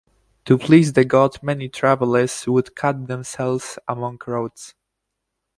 To 0.45 0.57
please 0.57 0.93
the 0.93 1.05
god 1.05 1.43
many 1.43 1.69
travelers 1.69 2.47
would 2.47 2.75
cut 2.75 3.05
themselves 3.05 3.77
among 3.87 4.19
roads. 4.25 4.73